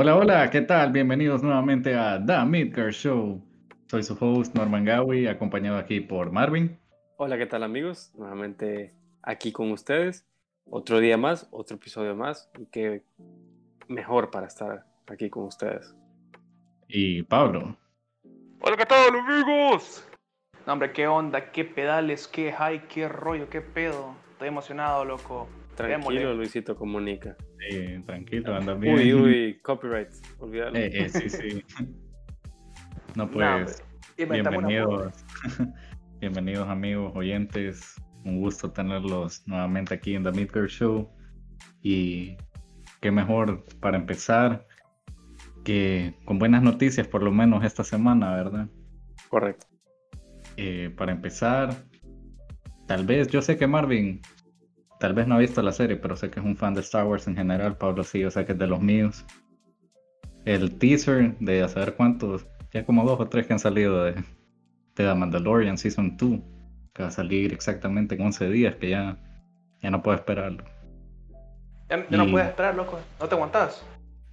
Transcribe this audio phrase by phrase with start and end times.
[0.00, 0.92] Hola, hola, ¿qué tal?
[0.92, 3.42] Bienvenidos nuevamente a The Midgar Show.
[3.88, 6.78] Soy su host Norman Gowie, acompañado aquí por Marvin.
[7.16, 8.12] Hola, ¿qué tal amigos?
[8.16, 10.24] Nuevamente aquí con ustedes.
[10.70, 12.48] Otro día más, otro episodio más.
[12.60, 13.02] Y qué
[13.88, 15.92] mejor para estar aquí con ustedes.
[16.86, 17.76] Y Pablo.
[18.60, 20.08] Hola, ¿qué tal amigos?
[20.64, 24.14] No, hombre, qué onda, qué pedales, qué high, qué rollo, qué pedo.
[24.30, 25.48] Estoy emocionado, loco.
[25.78, 26.34] Tranquilo, Démosle.
[26.34, 27.36] Luisito comunica.
[27.60, 28.96] Sí, tranquilo, anda bien.
[28.96, 30.08] Uy, uy, copyright.
[30.40, 30.76] Olvídalo.
[30.76, 31.64] Eh, eh, sí, sí.
[33.14, 33.80] No, pues,
[34.16, 35.24] bienvenidos.
[36.20, 37.94] bienvenidos amigos, oyentes.
[38.24, 41.08] Un gusto tenerlos nuevamente aquí en The Midgar Show.
[41.80, 42.36] Y
[43.00, 44.66] qué mejor para empezar
[45.64, 48.68] que con buenas noticias, por lo menos esta semana, ¿verdad?
[49.28, 49.68] Correcto.
[50.56, 51.72] Eh, para empezar,
[52.88, 54.20] tal vez, yo sé que Marvin
[54.98, 57.06] tal vez no ha visto la serie, pero sé que es un fan de Star
[57.06, 57.76] Wars en general.
[57.76, 59.24] Pablo sí, yo sé que es de los míos.
[60.44, 64.12] El teaser de a saber cuántos, ya como dos o tres que han salido de,
[64.12, 64.24] de
[64.94, 66.40] The Mandalorian Season 2,
[66.94, 69.18] que va a salir exactamente en 11 días, que ya,
[69.80, 70.64] ya no puedo esperarlo.
[71.88, 72.98] Ya, ya no puedes esperar, loco.
[73.20, 73.84] No te aguantas.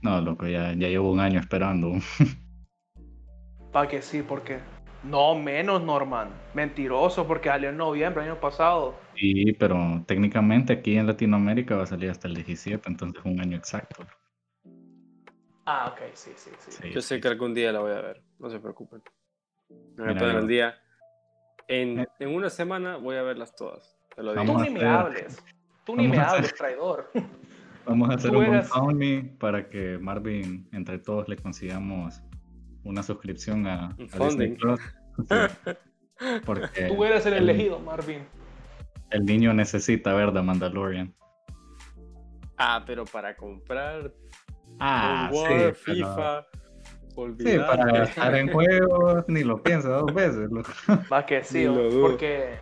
[0.02, 1.94] No, loco, ya, ya llevo un año esperando.
[3.72, 4.60] Pa' que sí, porque.
[5.06, 6.30] No, menos, Norman.
[6.54, 8.96] Mentiroso, porque salió en noviembre año pasado.
[9.16, 13.56] Sí, pero técnicamente aquí en Latinoamérica va a salir hasta el 17, entonces un año
[13.58, 14.06] exacto.
[15.66, 16.72] Ah, ok, sí, sí, sí.
[16.72, 18.22] Sí, Yo sé sí, que algún día la voy a ver.
[18.40, 19.02] No se preocupen.
[19.70, 20.76] Me voy a Mira, poner yo- al día.
[21.68, 23.98] En, en una semana voy a verlas todas.
[24.16, 24.54] Te lo digo.
[24.54, 25.44] Tú ni me hables.
[25.86, 27.12] Tú ni vamos me hacer- hables, traidor.
[27.88, 28.72] Vamos a hacer un eras-
[29.38, 32.20] para que Marvin, entre todos, le consigamos
[32.86, 34.56] una suscripción a, a Disney funding.
[34.56, 34.80] Plus.
[36.18, 38.26] Sí, porque Tú eres el el- elegido, Marvin.
[39.12, 41.14] el niño necesita ver The Mandalorian.
[42.58, 44.14] Ah, pero para comprar
[44.80, 46.46] Ah, Cold sí, War, pero- FIFA,
[47.52, 50.50] sí, para estar en juegos, ni lo piensa dos veces.
[50.50, 50.72] loco.
[51.12, 51.68] Va que sí,
[52.02, 52.56] porque.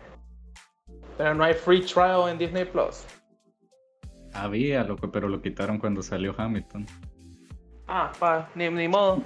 [1.16, 3.04] Pero no hay free trial en Disney Plus.
[4.32, 6.86] Había, loco, pero lo quitaron cuando salió Hamilton.
[7.86, 9.22] Ah, pa, ni, ni modo.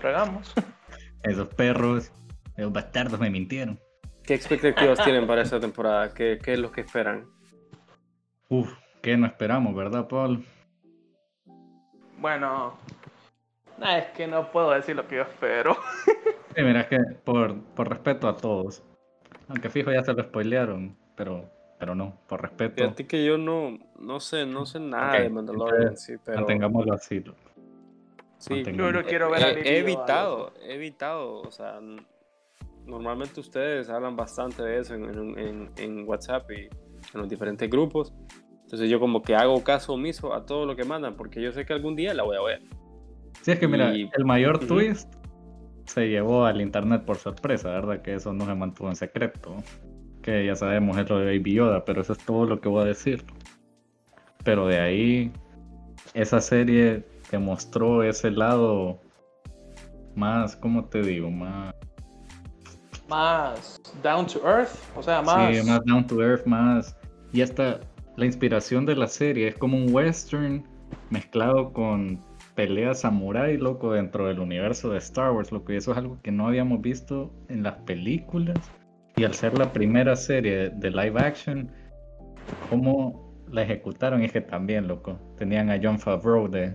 [0.00, 0.52] Fregamos.
[1.22, 2.12] Esos perros,
[2.56, 3.80] esos bastardos me mintieron.
[4.24, 6.12] ¿Qué expectativas tienen para esta temporada?
[6.12, 7.26] ¿Qué, qué es lo que esperan?
[8.48, 8.70] Uf,
[9.00, 10.44] ¿qué no esperamos, verdad, Paul?
[12.18, 12.78] Bueno,
[13.82, 15.76] es que no puedo decir lo que yo espero.
[16.56, 18.80] Sí, mira, es que por, por respeto a todos,
[19.48, 21.50] aunque fijo ya se lo spoilearon, pero,
[21.80, 25.96] pero no, por respeto, Fíjate que yo no, no sé, no sé nada de Mandalorian,
[25.96, 27.24] sí, pero mantengámoslo así.
[28.46, 31.80] Sí, Yo no quiero ver he, a he evitado, he evitado, o sea,
[32.86, 37.68] normalmente ustedes hablan bastante de eso en, en- en- en WhatsApp y en los diferentes
[37.70, 38.12] grupos,
[38.62, 41.64] entonces yo como que hago caso omiso a todo lo que mandan, porque yo sé
[41.64, 42.62] que algún día la voy a ver.
[43.42, 44.66] Sí, es que mira, Y- el mayor Ujú.
[44.66, 45.12] twist
[45.86, 48.00] se llevó al internet por sorpresa, ¿verdad?
[48.02, 49.54] Que eso no se mantuvo en secreto.
[50.22, 52.82] Que ya sabemos es lo de Baby Yoda, pero eso es todo lo que voy
[52.82, 53.22] a decir.
[54.44, 55.30] Pero de ahí,
[56.14, 57.04] esa serie
[57.38, 59.00] mostró ese lado
[60.14, 61.30] más, ¿cómo te digo?
[61.30, 61.74] Más,
[63.08, 65.56] Más down to earth, o sea, más.
[65.56, 66.96] sí, más down to earth, más.
[67.32, 67.80] Y hasta
[68.16, 70.64] la inspiración de la serie es como un western
[71.10, 72.22] mezclado con
[72.54, 75.72] peleas samurai, loco, dentro del universo de Star Wars, loco.
[75.72, 78.58] Y eso es algo que no habíamos visto en las películas.
[79.16, 81.70] Y al ser la primera serie de live action,
[82.70, 85.18] cómo la ejecutaron y es que también, loco.
[85.38, 86.74] Tenían a John Favreau de,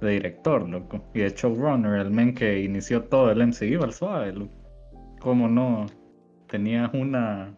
[0.00, 1.02] de director, loco.
[1.14, 4.52] Y de showrunner, el men que inició todo el MCU al suave, loco.
[5.20, 5.86] ¿Cómo no?
[6.48, 7.54] Tenías una,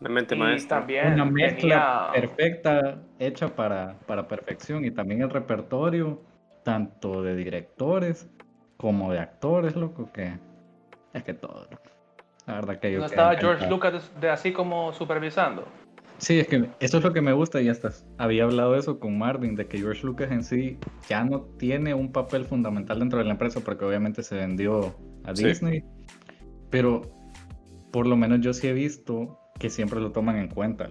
[0.00, 0.78] La mente y maestra.
[0.78, 6.22] también una mezcla tenía- perfecta hecha para, para perfección y también el repertorio
[6.64, 8.28] tanto de directores
[8.76, 10.32] como de actores, loco, que
[11.12, 11.66] es que todo.
[11.70, 11.82] loco.
[12.46, 13.70] La verdad que yo No estaba George encantado.
[13.70, 15.66] Lucas de, de así como supervisando.
[16.18, 19.18] Sí, es que eso es lo que me gusta y hasta había hablado eso con
[19.18, 20.78] Marvin, de que George Lucas en sí
[21.08, 25.34] ya no tiene un papel fundamental dentro de la empresa porque obviamente se vendió a
[25.36, 25.44] Sí.
[25.44, 25.84] Disney,
[26.70, 27.02] pero
[27.92, 30.88] por lo menos yo sí he visto que siempre lo toman en cuenta.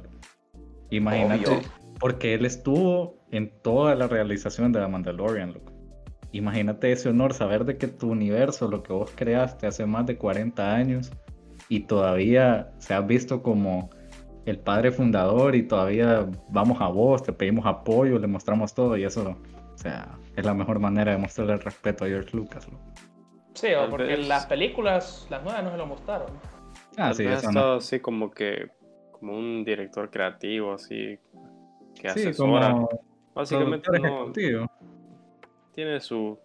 [0.92, 1.62] Imagínate, Obvio.
[2.00, 5.74] porque él estuvo en toda la realización de The Mandalorian, loco.
[6.32, 10.18] Imagínate ese honor, saber de que tu universo, lo que vos creaste hace más de
[10.18, 11.12] 40 años
[11.70, 13.90] y todavía se ha visto como
[14.46, 19.04] el padre fundador y todavía vamos a vos, te pedimos apoyo, le mostramos todo y
[19.04, 19.36] eso,
[19.74, 22.68] o sea, es la mejor manera de mostrarle el respeto a George Lucas.
[23.54, 26.28] Sí, o porque vez- las películas, las nuevas no se lo mostraron.
[26.98, 27.78] Ah, sí, eso estado no.
[27.78, 28.70] así como que
[29.12, 31.18] como un director creativo así
[31.96, 32.72] que Sí, asesora.
[32.72, 32.90] como
[33.34, 34.68] Básicamente no, ejecutivo.
[35.74, 36.40] tiene su.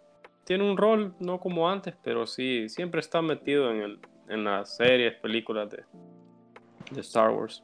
[0.44, 4.76] Tiene un rol, no como antes, pero sí, siempre está metido en, el, en las
[4.76, 5.84] series, películas de,
[6.90, 7.62] de Star Wars.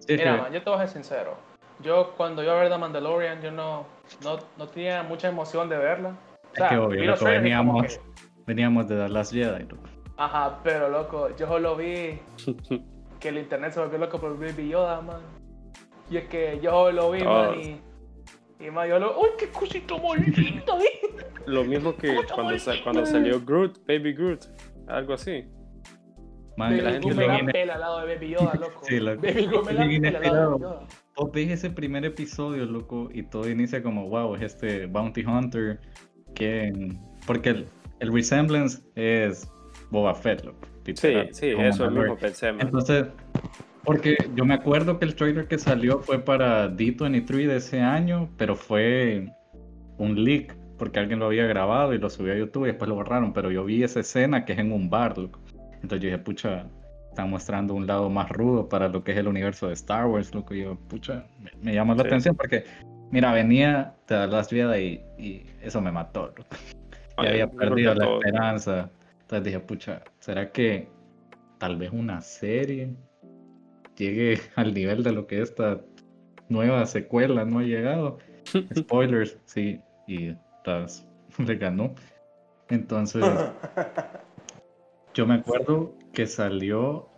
[0.00, 1.36] Sí, Mira, man, yo te voy a ser sincero.
[1.82, 3.86] Yo cuando yo a ver The Mandalorian, yo no,
[4.22, 6.10] no, no tenía mucha emoción de verla.
[6.10, 8.00] O Es que obvio, loco, veníamos- que-
[8.46, 9.84] veníamos de The Last Jedi, loco.
[10.16, 12.18] Ajá, pero loco, yo solo vi
[13.20, 15.20] que el internet se volvió loco por Baby Yoda, man.
[16.10, 17.24] Y es que yo lo vi, Oh.
[17.52, 17.80] man, y,
[18.66, 19.18] y man, yo lo...
[19.20, 20.78] ¡Uy, qué cosito más lindo!
[20.80, 21.16] eh!
[21.46, 24.44] Lo mismo que cuando, sa- cuando salió Groot, Baby Groot,
[24.88, 25.46] algo así.
[26.60, 28.80] Man, la gente lo viene- pela al lado de Baby Yoda, loco.
[28.82, 29.22] Sí, loco.
[29.22, 30.58] Baby Groot me la Bien pela al lado de Baby inesperado.
[30.60, 30.86] Yoda.
[31.16, 35.80] Vos ves ese primer episodio, loco, y todo inicia como, wow, es este Bounty Hunter,
[36.34, 36.72] que...
[37.26, 37.66] Porque el,
[37.98, 39.50] el resemblance es
[39.90, 40.58] Boba Fett, loco.
[40.84, 42.02] Sí, literal, sí, eso Mandalorian.
[42.04, 42.60] mismo pensé, man.
[42.62, 43.06] Entonces,
[43.84, 48.30] porque yo me acuerdo que el trailer que salió fue para D23 de ese año,
[48.38, 49.28] pero fue
[49.98, 52.94] un leak, porque alguien lo había grabado y lo subió a YouTube y después lo
[52.94, 55.39] borraron, pero yo vi esa escena que es en un bar, loco.
[55.82, 56.66] Entonces yo dije, pucha,
[57.08, 60.34] están mostrando un lado más rudo para lo que es el universo de Star Wars,
[60.34, 60.54] loco.
[60.54, 62.08] Y yo, pucha, me, me llamó la Sí.
[62.08, 62.64] atención porque,
[63.10, 66.44] mira, venía de The Last Jedi y, y eso me mató, loco.
[67.16, 68.90] Oye, había perdido que la todo- esperanza.
[69.22, 70.88] Entonces dije, pucha, ¿será que
[71.58, 72.94] tal vez una serie
[73.96, 75.80] llegue al nivel de lo que esta
[76.48, 78.18] nueva secuela no ha llegado?
[78.76, 80.34] Spoilers, sí, y
[80.64, 81.06] las
[81.38, 81.94] le ganó.
[82.68, 83.24] Entonces,
[85.14, 87.08] yo me acuerdo que salió,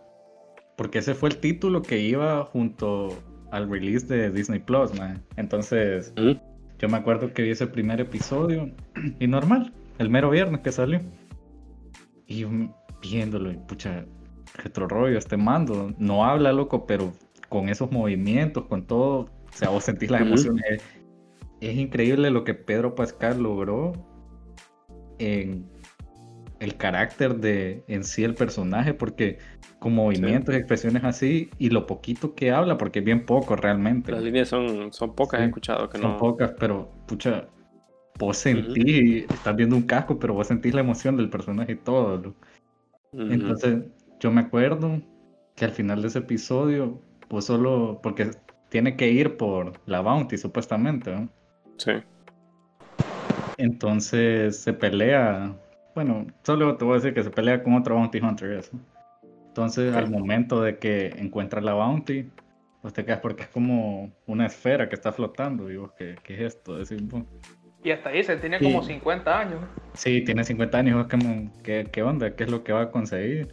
[0.77, 3.09] porque ese fue el título que iba junto
[3.51, 5.23] al release de Disney Plus, man.
[5.37, 6.31] Entonces, ¿Mm?
[6.79, 8.71] yo me acuerdo que vi ese primer episodio
[9.19, 10.99] y normal, el mero viernes que salió.
[12.25, 12.45] Y
[13.01, 14.05] viéndolo, y pucha,
[14.55, 15.93] retro rollo, este mando.
[15.97, 17.13] No habla, loco, pero
[17.49, 20.63] con esos movimientos, con todo, o sea, vos sentís las emociones.
[20.67, 20.83] Es,
[21.61, 23.93] es increíble lo que Pedro Pascal logró
[25.19, 25.72] en
[26.63, 29.37] el carácter de en sí el personaje, porque
[29.79, 34.13] con movimientos y expresiones así, y lo poquito que habla, porque es bien poco realmente.
[34.13, 36.17] Las líneas son, son pocas, Sí, he escuchado que Son no.
[36.17, 37.47] pocas, pero pucha,
[38.17, 42.33] vos sentís, estás viendo un casco, pero vos sentís la emoción del personaje y todo.
[43.11, 43.83] Entonces,
[44.19, 45.01] yo me acuerdo
[45.55, 48.31] que al final de ese episodio, pues solo, porque
[48.69, 51.29] tiene que ir por la Bounty, supuestamente, ¿no?
[51.77, 51.91] Sí.
[53.57, 55.55] Entonces se pelea,
[55.95, 58.77] bueno, solo te voy a decir que se pelea con otro Bounty Hunter, eso.
[59.47, 59.97] Entonces, Ok.
[59.97, 62.29] al momento de que encuentra la Bounty,
[62.81, 66.33] pues te quedas porque es como una esfera que está flotando, y vos, ¿qué, qué
[66.35, 66.77] es esto?
[67.83, 68.63] Y hasta ahí, se Sí.
[68.63, 69.59] como 50 años.
[69.93, 71.07] Sí, tiene 50 años,
[71.63, 72.35] ¿qué, qué onda?
[72.35, 73.49] ¿Qué es lo que va a conseguir?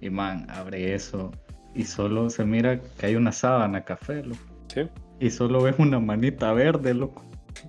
[0.00, 1.30] Y man, abre eso
[1.74, 4.40] y solo se mira que hay una sábana café, loco.
[4.68, 4.88] Sí.
[5.20, 7.24] Y solo ves una manita verde, loco.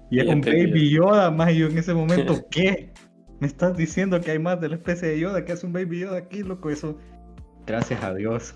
[0.10, 0.42] Y es un.
[0.42, 2.92] Baby Yoda, más y yo en ese momento, ¿qué?
[3.40, 6.00] Me estás diciendo que hay más de la especie de Yoda, que es un Baby
[6.00, 6.70] Yoda aquí, loco.
[6.70, 6.98] Eso,
[7.66, 8.56] gracias a Dios,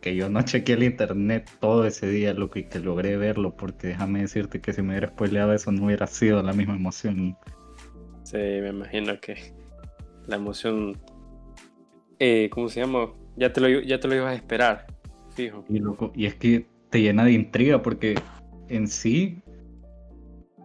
[0.00, 3.88] que yo no chequeé el internet todo ese día, loco, y que logré verlo, porque
[3.88, 7.36] déjame decirte que si me hubiera spoileado eso no hubiera sido la misma emoción.
[8.22, 9.52] Sí, me imagino que
[10.26, 10.96] la emoción.
[12.20, 13.12] Eh, ¿Cómo se llama?
[13.36, 14.86] Ya te, lo, ya te lo ibas a esperar,
[15.34, 15.64] fijo.
[15.68, 18.14] Y, loco, y es que te llena de intriga porque
[18.68, 19.42] en sí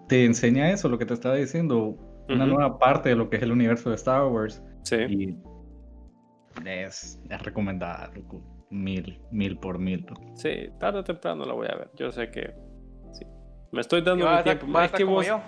[0.07, 1.97] te enseña eso, lo que te estaba diciendo,
[2.29, 2.53] una Ujú.
[2.55, 4.63] nueva parte de lo que es el universo de Star Wars.
[4.83, 4.95] Sí.
[5.09, 5.37] Y
[6.65, 8.41] es, es recomendada, loco.
[8.69, 10.05] Mil, mil por mil.
[10.07, 10.21] loco.
[10.35, 11.89] Sí, tarde o temprano la voy a ver.
[11.95, 12.53] Yo sé que.
[13.11, 13.25] Sí.
[13.71, 14.65] Me estoy dando mi tiempo.
[14.67, 15.39] estar que vos, yo.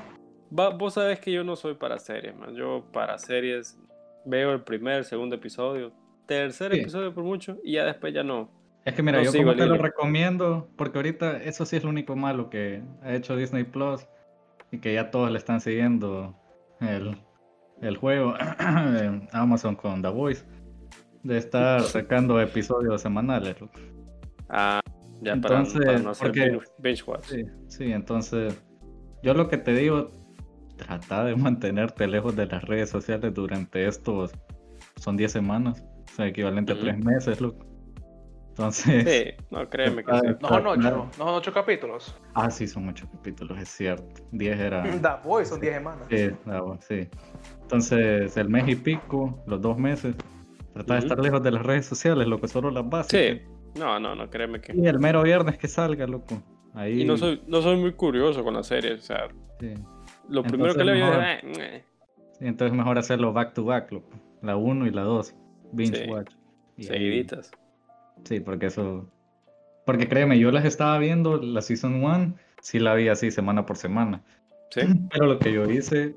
[0.58, 2.54] va- vos sabes que yo no soy para series, man.
[2.56, 3.78] Yo para series
[4.26, 5.92] veo el primer, segundo episodio,
[6.26, 6.80] tercer Sí.
[6.82, 8.50] episodio por mucho, y ya después ya no.
[8.86, 11.90] Es que mira, No yo como te lo recomiendo, porque ahorita eso sí es lo
[11.90, 14.08] único malo que ha hecho Disney Plus
[14.72, 16.36] y que ya todos le están siguiendo
[16.82, 17.18] el,
[17.82, 20.46] el juego en Amazon con The Voice
[21.24, 23.56] de estar sacando episodios semanales.
[24.50, 24.80] Ah,
[25.22, 27.26] ya para, Entonces, para no hacer porque- binge, watch.
[27.26, 28.62] Sí, sí, entonces
[29.24, 30.08] yo lo que te digo,
[30.78, 34.32] trata de mantenerte lejos de las redes sociales durante estos,
[34.98, 36.82] son 10 semanas, o sea, equivalente Ujú.
[36.82, 37.67] a 3 meses, loco.
[38.58, 39.04] Entonces,
[39.38, 40.26] Sí, no, créeme que sí.
[40.42, 40.68] No son.
[40.68, 42.16] 8, no son 8 capítulos.
[42.34, 44.24] ah, sí, son muchos capítulos, es cierto.
[44.32, 44.82] 10 era...
[45.02, 46.08] The Voice son 10 semanas.
[46.10, 47.08] Sí, ah, bueno, sí.
[47.62, 50.16] Entonces, el mes y pico, los dos meses,
[50.74, 53.20] trata de estar lejos de las redes sociales, lo que solo las básicas.
[53.22, 53.42] Sí,
[53.80, 54.74] no, no, no, créeme que.
[54.76, 56.42] Y el mero viernes que salga, loco.
[56.74, 59.28] Ahí, Y no soy, no soy muy curioso con las series, o sea,
[59.60, 59.74] sí.
[60.30, 61.84] lo primero que yo mejor- es, "Eh, eh".
[62.40, 64.10] Sí, entonces mejor hacerlo back to back, loco.
[64.42, 65.36] La 1 y la 2.
[65.74, 66.32] Binge Sí, watch.
[66.78, 67.52] Y ahí- seguiditas.
[68.26, 69.10] Sí, porque eso.
[69.86, 73.78] Porque créeme, yo las estaba viendo, la Season 1, sí la vi así semana por
[73.78, 74.22] semana.
[74.72, 74.82] Sí.
[75.12, 76.16] Pero lo que yo hice,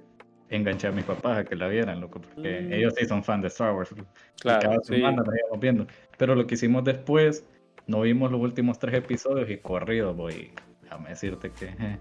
[0.49, 2.73] enganché a mis papás a que la vieran, loco, porque Mm.
[2.73, 3.93] ellos sí son fan de Star Wars.
[3.93, 4.03] y
[4.43, 4.95] Claro, cada sí.
[4.97, 5.87] semana la íbamos viendo.
[6.19, 7.45] Pero lo que hicimos después,
[7.87, 10.53] no vimos los últimos tres episodios y corrido, voy.
[10.83, 11.67] Déjame decirte que.
[11.67, 11.99] eh,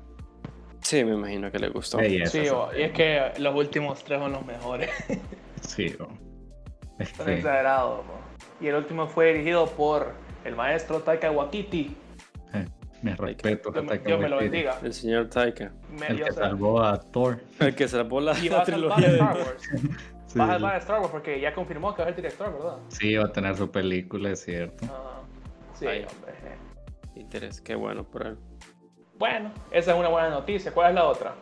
[0.81, 1.99] Sí, me imagino que le gustó.
[1.99, 4.89] Sí, son- o- y es que los últimos tres son los mejores.
[5.61, 6.07] Sí, o-
[6.97, 7.99] es Son que- exagerados.
[8.05, 8.13] po.
[8.61, 10.13] Y el último fue dirigido por
[10.45, 11.95] el maestro Taika Waititi.
[13.01, 14.77] mis respetos a Taika Dios me lo bendiga.
[14.83, 15.71] El señor Taika.
[15.97, 17.39] Me- El que salvó a Thor.
[17.59, 19.17] El que salvó la, Y va la a salvar trilogía a de...
[19.17, 19.69] Star Wars.
[20.29, 22.53] Sí, Va a salvar a Star Wars porque ya confirmó que va a ser director,
[22.53, 22.77] ¿verdad?
[22.89, 24.85] sí, va a tener su película, es cierto.
[24.87, 25.21] Ah,
[25.73, 26.05] sí, Ay.
[26.07, 26.33] hombre.
[26.43, 27.19] eh.
[27.19, 28.37] Interés, qué bueno por él.
[29.17, 30.71] Bueno, esa es una buena noticia.
[30.71, 31.33] ¿Cuál es la otra?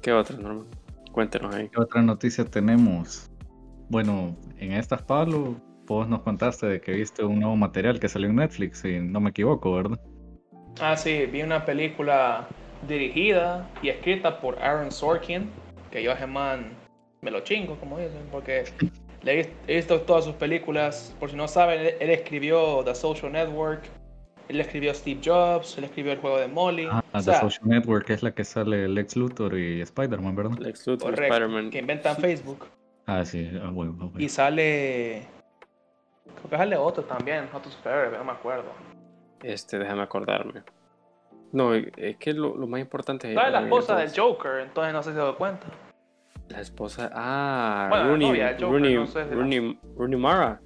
[0.00, 0.64] ¿Qué otra, Norma?
[1.10, 1.68] Cuéntenos ahí.
[1.70, 3.32] ¿Qué otra noticia tenemos?
[3.88, 8.28] Bueno, en estas, Pablo, vos nos contaste de que viste un nuevo material que salió
[8.28, 9.98] en Netflix, si no me equivoco, ¿verdad?
[10.80, 12.46] Ah, sí, vi una película
[12.88, 15.48] dirigida y escrita por Aaron Sorkin,
[15.90, 16.66] que yo a man
[17.22, 18.64] me lo chingo, como dicen, porque
[19.22, 21.14] le he, vis- he visto todas sus películas.
[21.20, 23.84] Por si no saben, él, él escribió The Social Network,
[24.48, 26.88] él escribió Steve Jobs, él escribió El Juego de Molly.
[26.90, 30.58] Ah, o The Social Network es la que sale Lex Luthor y Spider-Man, ¿verdad?
[30.58, 31.70] Lex Luthor, correcto, Spider-Man.
[31.70, 32.66] que inventan Facebook.
[33.06, 34.12] Ah, sí, ah, bueno, bueno.
[34.18, 35.22] Y sale...
[36.24, 38.70] Creo que sale otro también, otro superhéroe, no me acuerdo.
[39.42, 40.62] Este, déjame acordarme.
[41.52, 43.34] No, es que lo, lo más importante es...
[43.34, 45.66] Sale la eh, esposa del Joker, entonces no sé si se dio cuenta.
[46.48, 47.10] La esposa...
[47.14, 50.60] Ah, Bueno, Rooney, novia del Joker, Rooney, no sé si la- Rooney, Rooney Mara.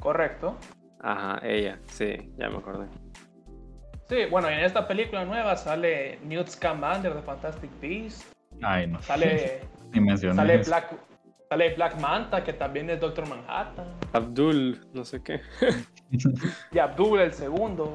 [0.00, 0.56] Correcto.
[1.00, 2.86] Ajá, ella, sí, ya me acordé.
[4.08, 9.00] Sí, bueno, y en esta película nueva sale Newt Scamander de Fantastic Beasts, Ay, no.
[9.02, 9.62] sale,
[9.92, 10.58] Ni sale.
[10.58, 10.92] Black,
[11.52, 15.42] sale Black Manta, que también es Doctor Manhattan, Abdul, no sé qué.
[16.72, 17.94] y Abdul el segundo,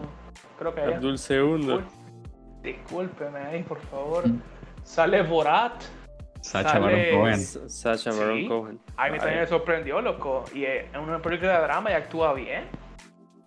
[0.60, 0.82] creo que.
[0.82, 1.82] Abdul segundo.
[2.62, 4.26] Discúlpeme ahí, por favor.
[4.84, 5.82] Sale Borat,
[6.42, 7.40] Sacha sale- Baron Cohen.
[7.40, 8.20] Sa- Sacha Sí.
[8.20, 8.80] Baron Cohen.
[8.96, 12.34] a mí también me sorprendió, loco, y eh, en una película de drama y actúa
[12.34, 12.66] bien.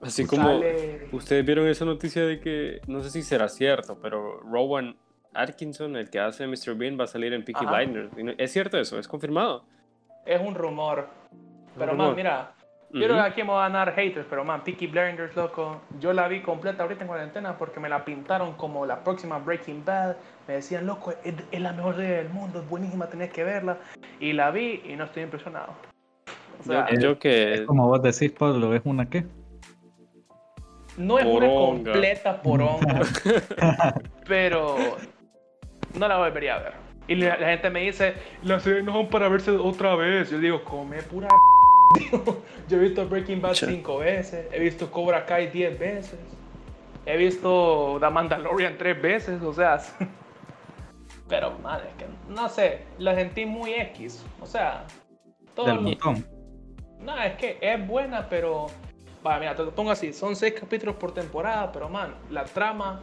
[0.03, 0.43] Así como...
[0.45, 1.09] Sale...
[1.13, 4.97] Ustedes vieron esa noticia de que, no sé si será cierto, pero Rowan
[5.35, 6.75] Atkinson, el que hace Mr.
[6.75, 7.77] Bean, va a salir en Peaky Ajá.
[7.77, 8.11] Blinders.
[8.39, 8.99] ¿Es cierto eso?
[8.99, 9.67] ¿Es confirmado?
[10.25, 11.09] Es un rumor.
[11.79, 12.17] Pero, Un man, rumor.
[12.17, 12.53] mira,
[12.93, 16.13] yo creo que aquí me van a dar haters, pero man, Peaky Blinders, loco, yo
[16.13, 20.17] la vi completa ahorita en cuarentena porque me la pintaron como la próxima Breaking Bad.
[20.49, 23.79] Me decían, loco, es, es la mejor serie del mundo, es buenísima, tenés que verla.
[24.19, 25.73] Y la vi y no estoy impresionado.
[26.59, 27.55] O sea, yo, yo que...
[27.55, 29.25] Es como vos decís, Pablo, ¿es una qué?
[30.97, 31.93] no es una poronga.
[31.93, 33.01] completa poronga,
[34.27, 34.77] pero
[35.99, 36.90] no la volvería a ver.
[37.11, 38.15] Y la, la gente me dice,
[38.45, 40.31] las series no son para verse otra vez.
[40.31, 41.27] Yo digo, come pura.
[42.69, 43.67] Yo he visto Breaking Bad Cha.
[43.67, 46.21] cinco veces, he visto Cobra Kai diez veces,
[47.05, 49.83] he visto The Mandalorian tres veces, o sea.
[51.29, 54.25] Pero, madre, es que no sé, la sentí muy X.
[54.41, 54.85] O sea,
[55.57, 56.25] todo Del montón.
[57.01, 58.67] no, es que es buena, pero.
[59.23, 63.01] Vaya, mira, te lo pongo así: son seis capítulos por temporada, pero man, la trama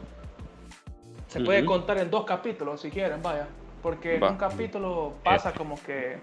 [1.26, 1.68] se puede Ujú.
[1.68, 3.46] contar en dos capítulos si quieren, vaya.
[3.88, 4.30] Porque en Va.
[4.32, 6.18] un capítulo pasa como que.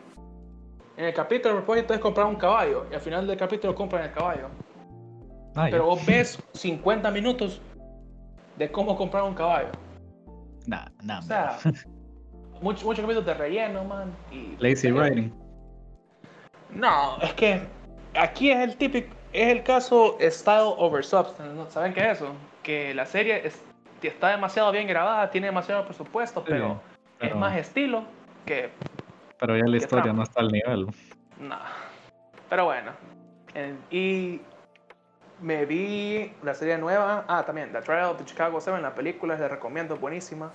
[0.97, 4.03] En el capítulo el propósito es comprar un caballo, y al final del capítulo compran
[4.03, 4.49] el caballo.
[5.55, 5.71] Ah, ya.
[5.71, 7.59] Pero vos ves 50 minutos
[8.55, 9.69] de cómo comprar un caballo.
[10.67, 11.57] Nah, nah, O sea,
[12.61, 14.15] muchos muchos capítulos de relleno, man.
[14.31, 15.33] Y Lazy writing.
[16.69, 17.61] No, es que
[18.13, 21.67] aquí es el típico, es el caso style over substance, ¿no?
[21.71, 22.27] ¿saben qué es eso?
[22.61, 23.59] Que la serie es-
[24.03, 26.79] está demasiado bien grabada, tiene demasiado presupuesto, pero,
[27.27, 28.03] pero- más estilo
[28.45, 28.69] que
[29.39, 30.17] Pero ya la historia trama.
[30.17, 30.87] no está al nivel.
[31.39, 31.65] nada.
[32.49, 32.91] Pero bueno,
[33.53, 34.39] en- y
[35.41, 39.35] me vi la serie nueva, ah, también, The Trial of the Chicago 7, la película,
[39.37, 40.51] les recomiendo, buenísima.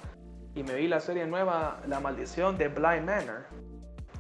[0.55, 3.45] Y me vi la serie nueva, La Maldición de Blind Manor.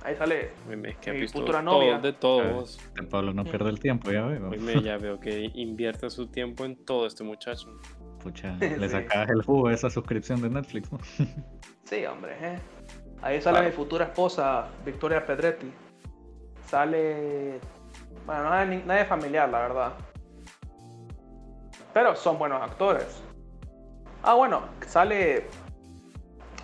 [0.04, 0.50] Ahí sale
[0.86, 1.98] Es que Mi futura todo, novia.
[1.98, 2.78] de todos.
[2.96, 4.48] El Pablo no pierde el tiempo, ya veo.
[4.48, 7.68] Hoy me ya veo que invierte su tiempo en todo este muchacho.
[8.22, 8.68] Pucha, Sí.
[8.76, 10.98] le sacas el jugo a esa suscripción de Netflix, ¿no?
[11.84, 12.36] Sí, hombre.
[12.40, 12.58] ¿eh?
[13.22, 13.62] Ahí sale Ah.
[13.62, 15.72] mi futura esposa, Victoria Pedretti.
[16.66, 17.58] Sale.
[18.26, 19.92] Bueno, no es ni- nadie familiar, la verdad.
[21.92, 23.22] Pero son buenos actores.
[24.22, 25.46] Ah, bueno, sale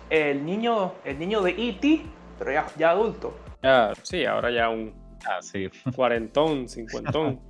[0.09, 2.05] el niño, el niño de E.T.,
[2.39, 3.35] pero ya, ya adulto.
[3.63, 4.93] Ah, sí, ahora ya un
[5.27, 5.67] Ah, sí.
[5.95, 7.41] cuarentón, cincuentón.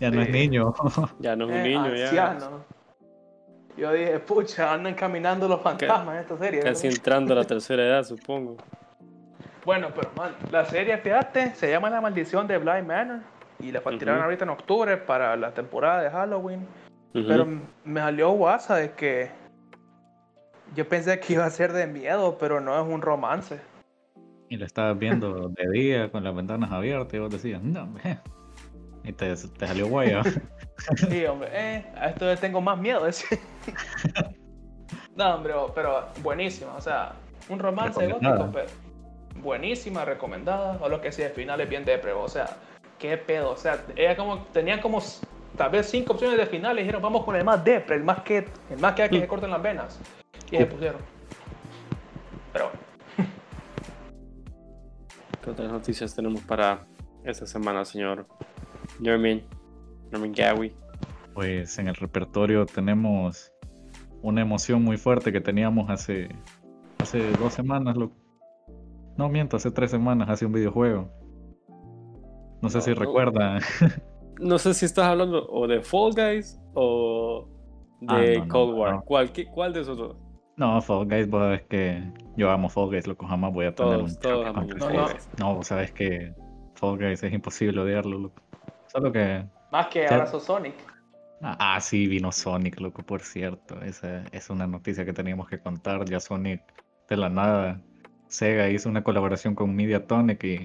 [0.00, 0.74] Ya no es niño.
[1.20, 2.36] Ya no es un Eh, niño, ya.
[3.76, 6.60] Yo dije, pucha, andan caminando los fantasmas en esta serie.
[6.60, 8.56] Casi entrando a la tercera edad, supongo.
[9.64, 13.20] Bueno, pero man, la serie, fíjate, se llama La Maldición de Blind Manor.
[13.60, 14.24] Y la tiraron Ujú.
[14.24, 16.66] ahorita en octubre para la temporada de Halloween.
[17.12, 17.46] Pero
[17.84, 19.30] me salió WhatsApp de que
[20.74, 23.60] Yo pensé que iba a ser de miedo, pero no es un romance.
[24.48, 28.18] Y lo estabas viendo de día con las ventanas abiertas y vos decías, no, hombre.
[29.04, 30.22] Y te, te salió guaya.
[30.96, 33.06] Sí, hombre, eh, a esto le tengo más miedo.
[33.06, 33.38] ese.
[35.16, 36.74] no, hombre, pero buenísima.
[36.74, 37.12] O sea,
[37.48, 38.66] un romance gótico, pero
[39.36, 40.78] buenísima, recomendada.
[40.80, 42.12] O lo que sea, el final es bien depre.
[42.12, 42.56] O sea,
[42.98, 43.50] qué pedo.
[43.50, 45.00] O sea, ella como, tenían como
[45.56, 48.22] tal vez cinco opciones de final y dijeron, vamos con el más depre, el más
[48.22, 50.00] que, el más que hay que se corten las venas.
[50.50, 51.00] Y se pusieron.
[52.52, 53.30] Pero bueno.
[55.44, 56.86] ¿Qué otras noticias tenemos para
[57.24, 58.26] esta semana, señor
[59.02, 59.42] Nermin?
[60.10, 60.72] Nermin Gawi.
[61.34, 63.52] Pues en el repertorio tenemos
[64.22, 66.28] una emoción muy fuerte que teníamos hace,
[66.98, 67.96] hace dos semanas.
[67.96, 68.12] Lo...
[69.16, 71.10] No miento, hace tres semanas, hace un videojuego.
[72.62, 72.96] No sé No, si no.
[73.00, 73.60] recuerdan.
[74.40, 77.46] No sé si estás hablando o de Fall Guys o
[78.00, 78.94] de Ah, no, no, Cold War.
[78.94, 79.02] no.
[79.02, 80.16] ¿Cuál, qué- ¿Cuál de esos dos?
[80.56, 82.02] No, Fall Guys, vos sabes que
[82.36, 84.74] yo amo Fall Guys, loco, jamás voy a tener Todos- un todos amamos.
[84.74, 85.28] Guys.
[85.38, 86.34] No, vos sabes que
[86.74, 88.42] Fall Guys es imposible odiarlo, loco.
[88.92, 89.44] Solo que...
[89.70, 90.74] Más que sos Sonic.
[91.40, 93.80] Ah, sí, vino Sonic, loco, por cierto.
[93.82, 96.04] Esa es una noticia que teníamos que contar.
[96.04, 96.62] Ya Sonic,
[97.08, 97.80] de la nada,
[98.28, 100.56] Sega hizo una colaboración con Mediatonic y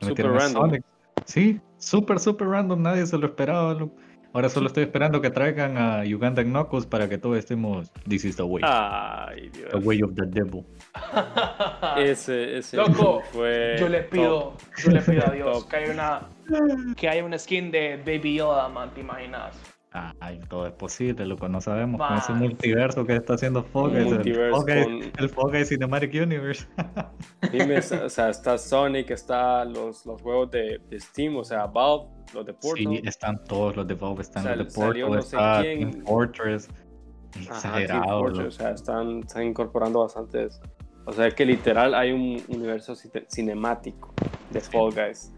[0.00, 0.62] Super metieron a random.
[0.62, 0.84] Sonic.
[1.24, 3.74] Sí, súper, súper random, nadie se lo esperaba.
[3.74, 3.94] loco.
[4.32, 8.36] Ahora solo estoy esperando que traigan a Uganda Knuckles para que todos estemos This is
[8.36, 8.62] the way.
[8.64, 9.70] Ay, Dios.
[9.70, 10.64] The way of the devil.
[11.96, 13.76] Ese, ese Loco, fue.
[13.78, 14.10] Yo le top.
[14.10, 18.36] pido, yo le pido a Dios que haya una que haya una skin de Baby
[18.36, 19.54] Yoda, man, ¿te imaginas?
[19.90, 22.42] Ay, todo es posible, loco, no sabemos con ese Man.
[22.42, 26.66] multiverso que está haciendo Un Guys, el Guys, con- Cinematic Universe.
[27.52, 32.06] Dime, o sea, está Sonic, está los, los juegos de, de Steam, o sea, Valve,
[32.34, 32.76] los de Portal.
[32.76, 35.90] Sí, están todos los de Valve, están Sal- los de Portal, no sé está quién.
[35.90, 36.68] Team Fortress.
[36.68, 36.80] Ajá,
[37.32, 38.20] Team Exagerado.
[38.20, 38.48] Fortress, loco.
[38.48, 40.60] o sea, están, están incorporando bastantes.
[41.06, 44.12] O sea, que literal hay un universo cine- cinemático
[44.50, 44.70] de Sí.
[44.70, 45.32] Fall Guys.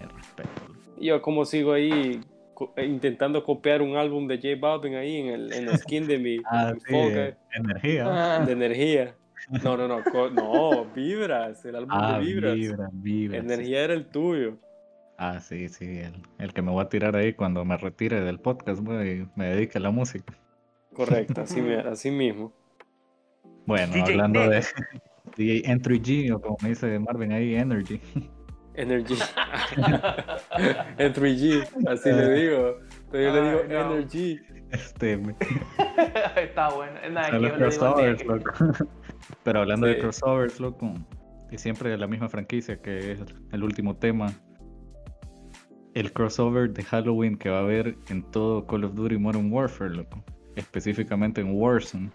[0.00, 0.50] El respeto,
[0.98, 2.20] yo como sigo ahí
[2.54, 6.06] co- eh, intentando copiar un álbum de J Balvin ahí en el, en el skin
[6.06, 8.38] de mi, Ah, mi sí, Fall Guys energía.
[8.46, 9.14] de energía.
[9.62, 12.54] No, no, no, no, Vibras, el álbum Ah, de Vibras.
[12.54, 13.38] vibra, vibra.
[13.40, 13.44] sí.
[13.46, 14.56] Energía era el tuyo.
[15.18, 18.40] Ah, sí, sí, el, el que me voy a tirar ahí cuando me retire del
[18.40, 20.34] podcast, güey, y me dedique a la música.
[20.92, 22.52] Correcto, así, me- así mismo.
[23.66, 24.64] Bueno, DJ hablando de.
[25.36, 28.00] DJ Entry G, o como me dice Marvin ahí, Energy.
[28.74, 29.14] Energy.
[30.98, 32.78] en 3G, así le digo.
[33.10, 33.94] Pero yo le digo Ay, no.
[33.94, 34.40] Energy.
[34.70, 35.12] Este,
[36.36, 36.94] Está bueno.
[37.10, 38.52] Nada yo le digo crossovers, loco.
[39.44, 40.92] Pero hablando de crossovers, loco,
[41.50, 43.20] y siempre de la misma franquicia que es
[43.52, 44.32] el último tema,
[45.94, 49.94] el crossover de Halloween que va a haber en todo Call of Duty Modern Warfare,
[49.94, 50.24] loco.
[50.56, 52.10] Específicamente en Warzone.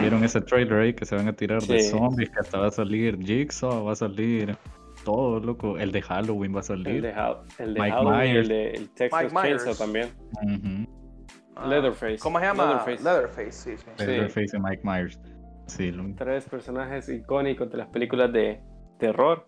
[0.00, 2.30] ¿Vieron ese trailer ahí que se van a tirar de zombies?
[2.30, 4.56] Que hasta va a salir Jigsaw, va a salir
[5.04, 5.78] todo, loco.
[5.78, 7.02] El de Halloween va a El salir.
[7.02, 8.38] de, Hal- el de Mike Halloween, Myers.
[8.42, 9.32] el de el Texas.
[9.32, 10.08] Chainsaw también.
[11.56, 12.18] Ah, Leatherface.
[12.18, 12.64] ¿Cómo se llama?
[12.66, 13.04] Leatherface.
[13.04, 13.84] Leatherface, sí, sí.
[13.96, 14.06] Sí.
[14.06, 15.20] Leatherface y Mike Myers.
[15.66, 18.60] Sí, lo- Tres personajes icónicos de las películas de
[18.98, 19.46] terror.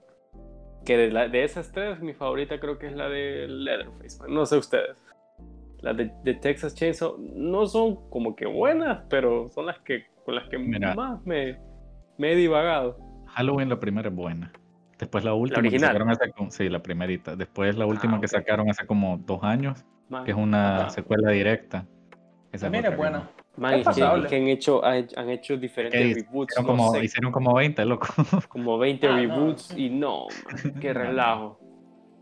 [0.84, 4.18] Que de, la- de esas tres, mi favorita creo que es la de Leatherface.
[4.28, 4.96] No sé ustedes.
[5.80, 10.34] Las de, de Texas Chainsaw no son como que buenas, pero son las que con
[10.36, 10.94] las que Mira.
[10.94, 11.58] más me,
[12.18, 12.98] me he divagado.
[13.26, 14.52] Halloween la primera es buena.
[14.98, 15.88] Después la última que original?
[15.90, 17.36] sacaron hace como, sí, la primerita.
[17.36, 18.32] Después la última Ah, que ok.
[18.32, 21.86] sacaron hace como dos años, Man, que es una secuela directa.
[22.52, 23.28] Esa También es que buena.
[23.56, 26.52] man, es es que, es que han hecho, han, han hecho diferentes Que reboots.
[26.54, 28.06] Hicieron no como, sé, hicieron como 20, loco.
[28.48, 29.16] como 20 Ah, no.
[29.16, 31.06] reboots y no, man, qué No, no.
[31.06, 31.60] relajo.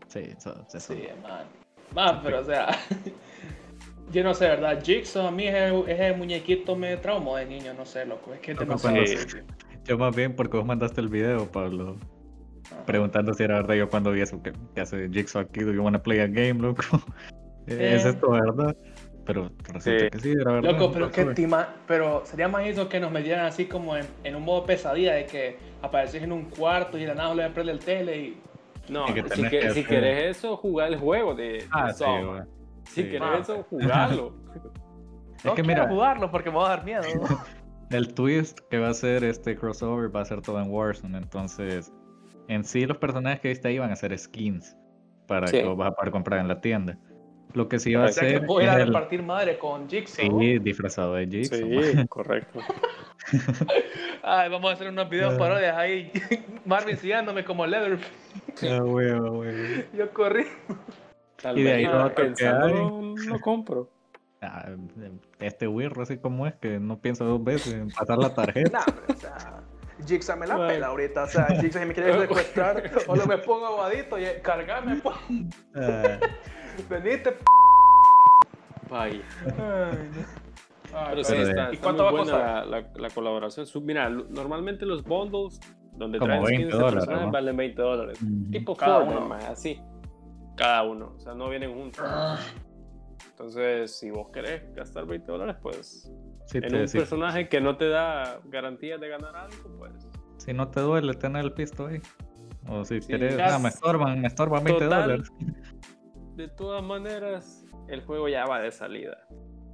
[0.07, 0.79] sí, eso, eso.
[0.93, 1.45] Sí, man.
[1.93, 2.67] Man, pero o sea,
[4.11, 4.83] yo no sé, ¿verdad?
[4.83, 8.33] Jigsaw a mí es el, es el muñequito me traumó de niño, no sé, loco.
[8.33, 8.97] Es que demasiado.
[8.97, 9.53] cuando- creepy.
[9.85, 11.95] Yo más bien porque vos mandaste el video, Pablo.
[12.85, 13.75] Preguntando si era verdad.
[13.75, 16.55] Yo cuando vi eso, que, que hace Jigsaw aquí, do you wanna play a game,
[16.55, 16.83] loco?
[17.67, 17.95] Eh.
[17.95, 18.75] ¿Es esto verdad?
[19.25, 20.09] Pero resulta Sí.
[20.11, 20.71] que sí, era verdad.
[20.73, 21.35] Loco, pero, que crossover.
[21.35, 24.65] te ima- pero sería más eso que nos metieran así como en, en un modo
[24.67, 28.17] pesadilla de que apareces en un cuarto y de la nada le prende el tele
[28.17, 28.37] y
[28.87, 31.91] No, Y que si, que- que si hacer- querés eso, jugar el juego de, Ah,
[31.91, 32.05] sí.
[32.83, 33.09] Si sí.
[33.09, 33.37] querés Ah.
[33.41, 34.33] eso, jugarlo.
[35.37, 37.01] Es no que quiero mira, jugarlo porque me va a dar miedo.
[37.89, 41.91] El twist que va a ser este crossover va a ser todo en Warzone, entonces
[42.47, 44.75] en sí los personajes que viste ahí van a ser skins
[45.27, 45.57] para Sí.
[45.59, 46.97] que vas a poder comprar en la tienda.
[47.53, 50.39] Lo que sí va a o sea que voy a el- repartir madre con Jigsaw.
[50.39, 51.57] sí, disfrazado de Jigsaw.
[51.59, 52.59] Sí, correcto.
[54.23, 55.37] Ay, vamos a hacer unos videos Ah.
[55.37, 56.11] parodias ahí.
[56.65, 57.97] Marvin siguiéndome como Leather.
[58.63, 59.83] Ah, huevo, huevo.
[59.97, 60.45] Yo corrí.
[61.41, 63.89] Tal Y de ahí ah, que pensando, lo compro.
[64.41, 64.69] ah,
[65.39, 68.79] este Wirro así como es, que no piensa dos veces en pasar la tarjeta.
[68.79, 69.63] Nah, hombre, o sea,
[70.05, 71.23] Jigsaw me la pela ahorita.
[71.23, 75.15] O sea, Jigsaw si me quiere secuestrar, o lo me pongo aguadito y cargame, pues.
[75.75, 76.19] Ah,
[76.89, 77.39] Venite, p.
[78.91, 79.21] Ay,
[80.91, 82.67] Pero sí, pero- está, ¿Y está cuánto muy va a costar?
[82.67, 83.65] la, la, la colaboración.
[83.85, 85.59] Mira, normalmente los bundles
[85.93, 87.31] donde Como traen 20 skins de dólares, personajes ¿no?
[87.31, 88.21] valen 20 dólares.
[88.21, 88.51] ujú.
[88.51, 89.21] Tipo Cada uno.
[89.21, 89.81] más, así.
[90.55, 91.13] Cada uno.
[91.15, 92.03] O sea, no vienen juntos.
[93.31, 96.11] Entonces, si vos querés gastar 20 dólares, pues
[96.45, 96.97] Sí, en te- un sí.
[96.97, 101.43] personaje que no te da garantía de ganar algo, pues Si no te duele tener
[101.43, 102.01] el pisto ahí.
[102.67, 105.03] O si Sí, querés, ya ah, me estorban, me estorban 20 Total.
[105.03, 105.31] dólares.
[106.35, 109.17] de todas maneras, el juego ya va de salida.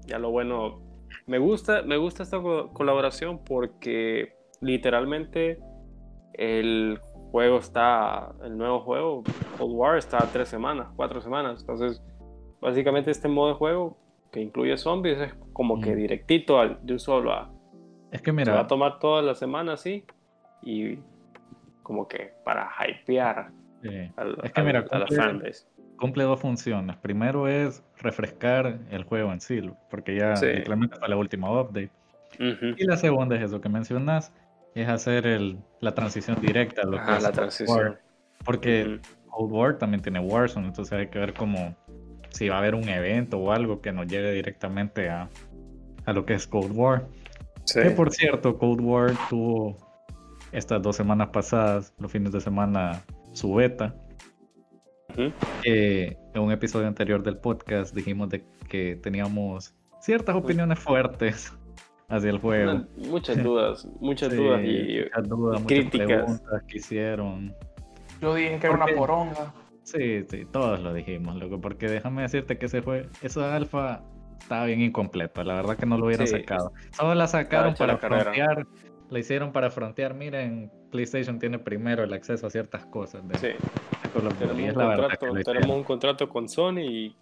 [0.06, 0.80] Ya lo bueno,
[1.26, 5.60] me gusta, me gusta esta co- colaboración porque literalmente
[6.34, 7.00] el
[7.32, 9.24] juego está, el nuevo juego,
[9.58, 11.62] Cold War, está a tres semanas, cuatro semanas.
[11.62, 12.02] Entonces,
[12.62, 13.98] básicamente este modo de juego
[14.32, 15.96] que incluye zombies es como que Mm.
[15.98, 17.52] directito al, de un solo a.
[18.12, 20.04] Es que Se va mira, a tomar toda la semana así
[20.64, 20.98] y
[21.84, 23.52] como que para hypear
[23.84, 25.68] eh, al- Es que al- mira, a la cumple- fanbase.
[25.98, 26.96] cumple dos funciones.
[26.98, 30.46] Primero es refrescar el juego en sí, porque ya Sí.
[30.46, 31.90] literalmente fue la última update.
[32.40, 32.76] Ujú.
[32.78, 34.32] Y la segunda es eso que mencionas,
[34.76, 37.78] es hacer el, la transición directa a lo que Ajá, es la transición.
[37.78, 38.02] War.
[38.46, 39.30] Porque Ujú.
[39.30, 41.76] Cold War también tiene Warzone, entonces hay que ver cómo
[42.32, 45.30] si va a haber un evento o algo que nos lleve directamente a,
[46.06, 47.06] a lo que es Cold War.
[47.66, 47.80] Sí.
[47.82, 49.78] Que por cierto, Cold War tuvo
[50.52, 53.96] estas dos semanas pasadas, los fines de semana, su beta.
[55.66, 61.54] Eh, en un episodio anterior del podcast dijimos de que teníamos ciertas opiniones fuertes
[62.10, 62.72] hacia el juego.
[62.72, 66.08] Una- muchas dudas, muchas Sí, dudas y muchas dudas, muchas críticas.
[66.08, 67.54] preguntas que hicieron.
[68.22, 69.54] Yo dije que era una poronga.
[69.92, 74.02] Sí, sí, todos lo dijimos, loco, porque déjame decirte que ese fue, esa alfa
[74.40, 76.72] estaba bien incompleta, la verdad que no lo hubieran Sí, sacado.
[76.92, 78.66] Solo la sacaron la para frontear,
[79.10, 83.48] la hicieron para frontear, miren, PlayStation tiene primero el acceso a ciertas cosas de, sí,
[83.48, 87.16] de tenemos, un la verdad contrato, tenemos un contrato con Sony y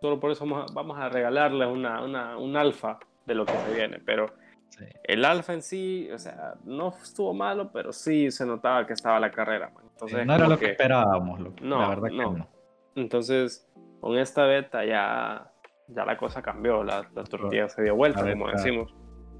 [0.00, 3.52] solo por eso vamos a, vamos a regalarle una, una, un alfa de lo que
[3.52, 4.32] se viene, pero
[4.68, 4.84] Sí.
[5.04, 9.18] el alfa en sí, o sea, no estuvo malo, pero sí se notaba que estaba
[9.20, 9.70] la carrera.
[9.72, 9.84] man.
[9.96, 12.32] Entonces, no era lo que, esperábamos, loco, No, la verdad no.
[12.32, 12.48] que no.
[12.96, 13.66] Entonces,
[14.00, 15.50] con esta beta ya,
[15.88, 18.94] ya la cosa cambió, la, la tortilla se dio vuelta, La como decimos.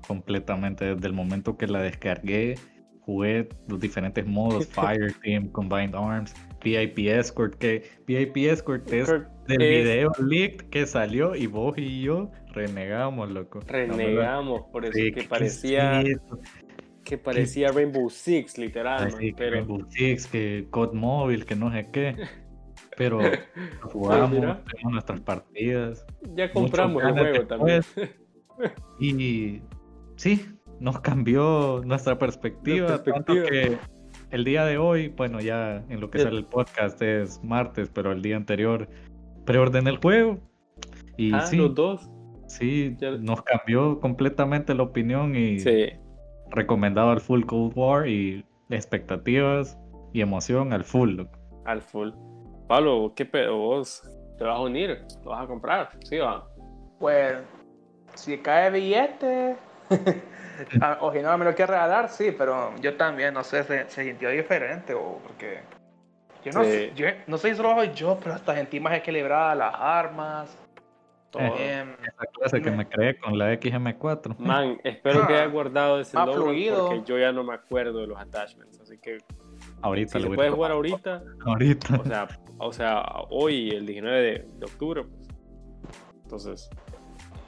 [0.07, 2.55] completamente desde el momento que la descargué.
[3.03, 7.55] Jugué los diferentes modos: Fireteam, Combined Arms, VIP Escort.
[7.55, 9.07] Que VIP Escort es
[9.47, 13.61] del es- video leaked que salió y vos y yo renegamos, loco.
[13.67, 16.19] Renegamos por eso sí, que ¿qué parecía es?
[17.07, 21.89] Que parecía Rainbow Six literal man, pero Rainbow Six, que COD Mobile, que no sé
[21.93, 22.17] qué.
[22.97, 23.19] Pero
[23.83, 24.31] jugamos,
[24.65, 26.05] tenemos nuestras partidas.
[26.35, 27.83] ya compramos el juego también
[28.99, 29.61] Y
[30.17, 30.45] sí,
[30.81, 33.47] nos cambió nuestra perspectiva, La tanto perspectiva.
[33.49, 33.79] que
[34.31, 37.91] el día de hoy, bueno, ya en lo que Ya- sale el podcast es martes,
[37.93, 38.89] pero el día anterior
[39.45, 40.39] preordené el juego.
[41.17, 42.11] Y ah sí, los dos
[42.49, 45.91] sí, ya- nos cambió completamente la opinión y sí
[46.51, 49.79] recomendado al full Cold War y expectativas
[50.13, 51.21] y emoción al full.
[51.65, 52.11] al full
[52.69, 54.03] Pablo qué pedo vos
[54.39, 56.47] te vas a unir lo vas a comprar sí va
[56.99, 57.37] Pues,
[58.15, 59.57] si cae billete,
[61.01, 64.05] o si no me lo quiere regalar, sí, pero yo también, no sé, se, se
[64.05, 65.61] sintió diferente, o porque.
[66.43, 66.71] Yo no, Sí.
[66.71, 70.59] sé, yo no sé si solo soy yo, pero hasta sentí más equilibradas las armas.
[71.31, 74.37] Todo em, Esa clase que Me- creé con la XM4.
[74.39, 76.87] man espero que Ah, hayas guardado ese más logro fluido.
[76.89, 79.19] porque yo ya no me acuerdo de los attachments así que
[79.83, 80.57] Ahorita si lo se voy a puede tomar.
[80.57, 81.97] jugar ahorita Ahorita.
[82.01, 85.29] o sea o sea hoy el 19 de, de octubre pues
[86.23, 86.71] entonces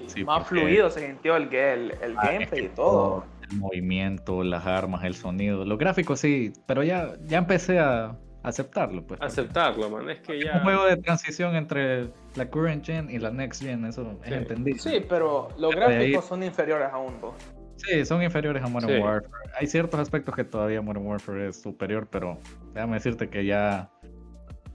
[0.06, 3.24] Sí, más porque- fluido se sintió el, el, el Ah, es gameplay que y todo.
[3.50, 5.64] El movimiento, las armas, el sonido.
[5.64, 9.02] Los gráficos sí, pero ya, ya empecé a aceptarlo.
[9.06, 13.18] Pues, aceptarlo man es que ya un juego de transición entre la current gen y
[13.18, 14.80] la next gen, eso es entendible.
[14.80, 17.34] Sí, pero los Pero de ahí- gráficos son inferiores a un 2.
[17.76, 18.98] Sí, son inferiores a Modern Sí.
[19.00, 19.32] Warfare.
[19.58, 22.38] Hay ciertos aspectos que todavía Modern Warfare es superior, pero
[22.74, 23.90] déjame decirte que ya,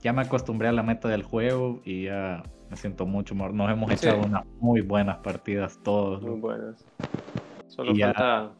[0.00, 3.52] ya me acostumbré a la meta del juego y ya me siento mucho mejor.
[3.52, 4.06] Nos hemos Sí.
[4.06, 6.22] echado unas muy buenas partidas todos.
[6.22, 6.84] muy buenas
[7.66, 8.52] solo Y ya- falta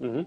[0.00, 0.26] Ujú.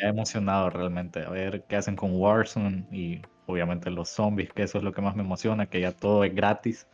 [0.00, 4.78] Ya emocionado realmente a ver qué hacen con Warzone y obviamente los zombies, que eso
[4.78, 6.86] es lo que más me emociona, que ya todo es gratis.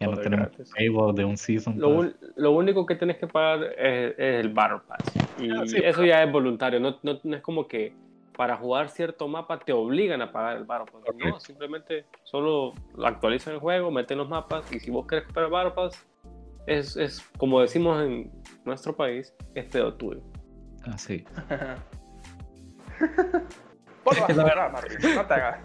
[0.00, 1.78] Ya Todo no tenemos paywall de un season.
[1.78, 5.14] Lo, un- lo único que tienes que pagar es, es el Battle Pass.
[5.38, 6.80] Y Ah, sí, eso ya es voluntario.
[6.80, 7.94] No, no- no es como que
[8.36, 11.02] para jugar cierto mapa te obligan a pagar el Battle Pass.
[11.04, 11.40] No, Correcto.
[11.40, 12.72] simplemente solo
[13.04, 14.70] actualizan el juego, meten los mapas.
[14.72, 16.04] Y si vos querés comprar el Battle Pass,
[16.66, 18.32] es, es, como decimos en
[18.64, 20.22] nuestro país, es pedo tuyo.
[20.84, 21.24] Ah, sí.
[24.04, 25.60] Vos lo vas a comprar, Martín, no te hagas.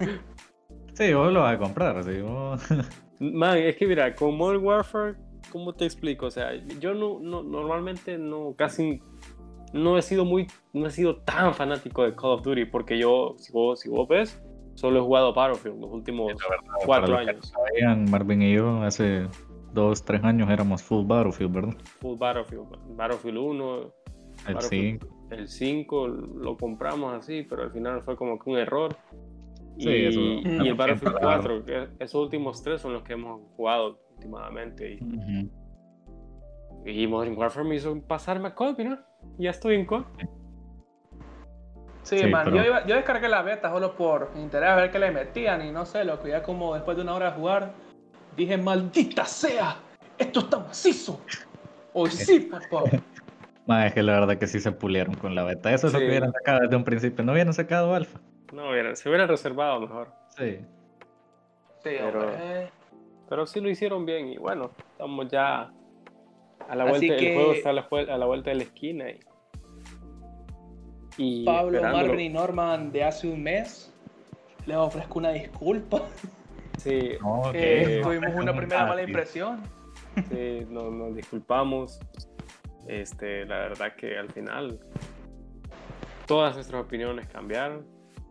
[0.94, 2.22] Sí, vos lo vas a comprar, sí.
[2.22, 2.62] vos-
[3.20, 5.16] Man, es que mira, con Modern Warfare,
[5.52, 6.28] ¿cómo te explico?
[6.28, 9.02] O sea, yo no, no normalmente no, casi
[9.74, 13.36] no he sido muy, no he sido tan fanático de Call of Duty, porque yo,
[13.38, 14.42] si vos, si vos ves,
[14.76, 16.32] solo he jugado Battlefield los últimos
[16.86, 17.54] cuatro los que años.
[17.54, 19.28] sabían, Marvin y yo hace
[19.74, 21.74] dos, tres años éramos full Battlefield, ¿verdad?
[22.00, 23.94] Full Battlefield, Battlefield 1,
[24.48, 25.02] El Battlefield.
[25.02, 25.19] 5.
[25.32, 28.96] El 5 lo compramos así, pero al final fue como que un error.
[29.78, 30.20] Sí, y, eso-
[30.64, 31.62] y el Battlefield siempre raro.
[31.62, 34.94] 4, que esos últimos tres son los que hemos jugado últimamente.
[34.94, 35.50] Y, Ujú.
[36.86, 39.06] y Modern Warfare me hizo pasarme a COD, mira.
[39.38, 40.04] Ya estoy en COD.
[42.04, 44.90] Sí, Sí, man, pero- yo, iba- yo descargué la beta solo por interés a ver
[44.92, 47.38] qué le metían y no sé, lo que ya como después de una hora de
[47.38, 47.74] jugar,
[48.36, 49.76] dije, maldita sea,
[50.18, 51.20] esto está macizo.
[51.94, 52.84] Hoy sí, papá.
[53.70, 55.72] Ma, es que la verdad que sí se pulieron con la beta.
[55.74, 57.24] Eso es lo que hubieran sacado desde un principio.
[57.24, 58.20] No hubieran sacado alfa.
[58.52, 60.10] No, hubiera- se hubiera reservado mejor.
[60.36, 60.58] Sí.
[60.58, 60.64] Sí,
[61.84, 62.72] Pero- hombre.
[63.30, 65.72] Pero sí lo hicieron bien y bueno, estamos ya
[66.68, 69.06] a la vuelta, que- el juego está a la, a la vuelta de la esquina
[69.12, 69.20] y,
[71.18, 72.08] y Pablo, esperándolo.
[72.08, 73.94] Marvin y Norman de hace un mes,
[74.66, 76.02] les ofrezco una disculpa.
[76.80, 77.56] Sí, No, ok.
[78.02, 79.08] tuvimos una primera mala sí.
[79.10, 79.62] impresión.
[80.32, 82.00] sí, nos, nos disculpamos.
[82.90, 84.80] Este, la verdad que al final
[86.26, 87.86] todas nuestras opiniones cambiaron.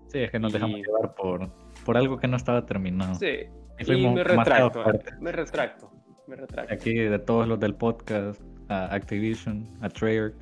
[0.09, 1.49] Sí, es que nos dejamos llevar por,
[1.85, 3.14] por algo que no estaba terminado.
[3.14, 3.44] Sí,
[3.87, 4.83] Y me retracto,
[5.21, 5.90] me retracto,
[6.27, 6.75] me retracto.
[6.75, 10.35] Aquí de todos los del podcast, a Activision, a Treyarch,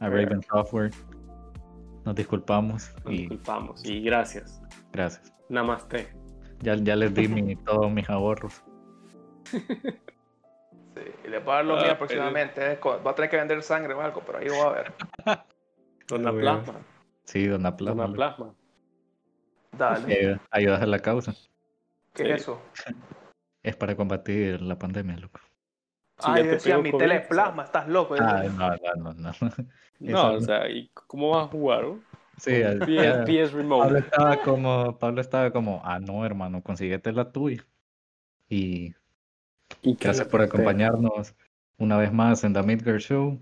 [0.00, 0.08] a.
[0.10, 0.90] Raven Software,
[2.04, 4.60] nos disculpamos Nos y disculpamos y gracias.
[4.92, 5.32] gracias.
[5.48, 6.08] Namaste.
[6.60, 8.62] Ya, ya les di mi- todos mis ahorros.
[11.24, 12.78] Sí, y les voy a dar lo Ah, mío aproximadamente.
[12.84, 14.92] Va a tener que vender sangre o algo, pero ahí lo va a ver.
[16.08, 16.74] Dona Plasma.
[17.24, 17.96] Sí, dona plata.
[17.96, 18.54] Dona Plasma.
[19.72, 20.12] Dale.
[20.32, 21.32] Eh, ayudas a la causa.
[22.12, 22.30] ¿Qué sí.
[22.30, 22.60] es eso?
[23.62, 25.40] Es para combatir la pandemia, loco.
[26.18, 27.28] Si Ay, decía, mi tele o es sea.
[27.28, 28.14] plasma, estás loco.
[28.20, 29.32] Ah, no, no, no, no.
[30.00, 30.40] No, o no.
[30.40, 31.84] sea, ¿y cómo vas a jugar?
[31.84, 32.04] oh?
[32.36, 32.50] Sí,
[32.84, 33.98] PS, PS Pablo Remote.
[34.00, 37.64] estaba como, Pablo estaba como, ah no hermano, consíguete la tuya.
[38.48, 38.94] Y
[39.82, 41.34] Y gracias por acompañarnos
[41.78, 43.38] una vez más en The Midgard Show.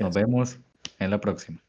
[0.00, 0.58] Nos vemos
[0.98, 1.60] en la próxima.